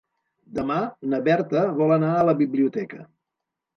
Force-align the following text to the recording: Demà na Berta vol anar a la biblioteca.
Demà 0.59 0.77
na 1.11 1.19
Berta 1.29 1.65
vol 1.81 1.95
anar 1.99 2.13
a 2.15 2.25
la 2.31 2.37
biblioteca. 2.43 3.07